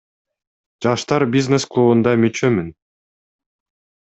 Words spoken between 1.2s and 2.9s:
бизнес клубунда мүчөмүн.